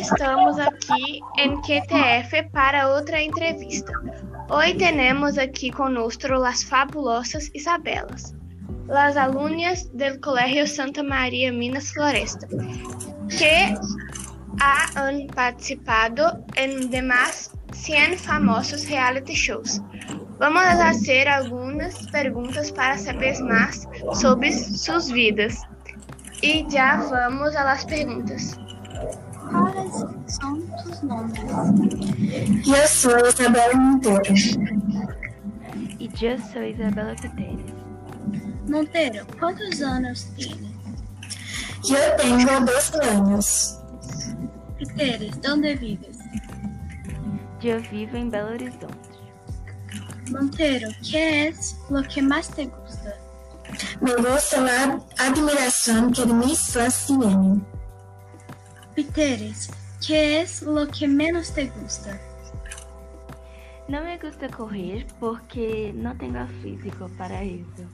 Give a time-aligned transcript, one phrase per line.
[0.00, 3.92] estamos aqui em QTF para outra entrevista.
[4.48, 8.34] Hoy tenemos aquí con nosotros las fabulosas Isabelas,
[8.88, 12.48] las alumnas del Colegio Santa María Minas Floresta,
[13.38, 13.74] que
[14.60, 19.80] han participado en demás 100 famosos reality shows.
[20.38, 25.62] Vamos fazer algumas perguntas para saber mais sobre suas vidas.
[26.42, 28.58] E já vamos às perguntas.
[29.50, 31.34] Quais são tus nomes?
[32.66, 34.22] Eu sou Isabela Monteiro.
[35.98, 37.74] E eu sou Isabela Piteres.
[38.68, 40.70] Monteiro, quantos anos tienes?
[41.88, 43.78] Eu tenho 12 anos.
[44.78, 46.18] Piteres, onde vives?
[47.62, 49.10] Eu vivo em Belo Horizonte.
[50.30, 51.52] Monteiro, que é
[51.90, 53.18] o que mais te gusta?
[54.00, 54.56] Me gusta
[55.18, 56.22] a admiração que
[56.56, 57.60] fãs tienen.
[58.94, 62.20] Piteres, que é o que menos te gusta?
[63.88, 67.88] Não me gusta correr porque não tenho físico para isso.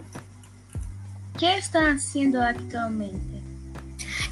[1.37, 3.43] que está haciendo actualmente?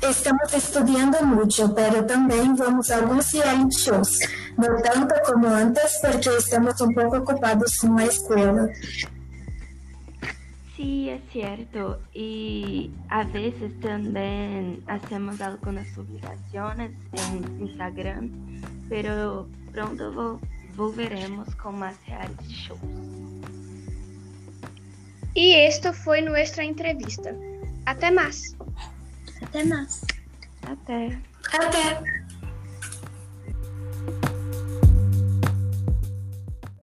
[0.03, 4.11] Estamos estudando mucho, pero también vamos a reality shows.
[4.59, 8.69] No tanto como antes, porque estamos un poco ocupados con la escuela.
[10.77, 12.01] Sí, es cierto.
[12.13, 18.31] Y a veces también hacemos algunas publicaciones en Instagram,
[18.89, 20.41] pero pronto vo-
[20.77, 22.81] volveremos con más reality shows.
[25.37, 27.35] E esto foi nuestra entrevista.
[27.87, 28.57] Até mais!
[29.43, 30.01] Até mais.
[30.63, 31.19] Até!
[31.53, 32.24] Até!